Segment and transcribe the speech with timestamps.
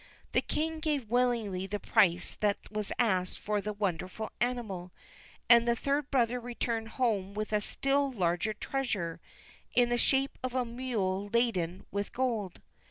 [0.31, 4.91] The king gave willingly the price that was asked for the wonderful animal,
[5.47, 9.21] and the third brother returned home with a still larger treasure,
[9.75, 12.63] in the shape of a mule laden with gold.